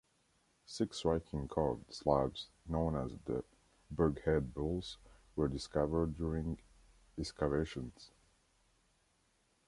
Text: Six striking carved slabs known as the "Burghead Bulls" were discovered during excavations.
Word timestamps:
Six 0.65 0.97
striking 0.97 1.47
carved 1.47 1.93
slabs 1.93 2.47
known 2.67 2.95
as 2.95 3.11
the 3.25 3.43
"Burghead 3.93 4.51
Bulls" 4.51 4.97
were 5.35 5.47
discovered 5.47 6.17
during 6.17 6.59
excavations. 7.19 8.09